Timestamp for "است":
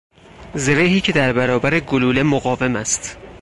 2.75-3.17